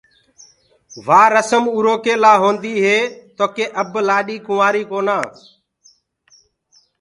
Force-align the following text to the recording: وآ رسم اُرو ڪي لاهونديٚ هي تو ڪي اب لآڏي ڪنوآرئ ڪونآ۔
وآ 1.07 1.21
رسم 1.33 1.63
اُرو 1.75 1.93
ڪي 2.03 2.13
لاهونديٚ 2.23 2.81
هي 2.85 2.97
تو 3.37 3.45
ڪي 3.55 3.65
اب 3.81 3.91
لآڏي 4.07 4.37
ڪنوآرئ 4.47 4.83
ڪونآ۔ 4.91 5.17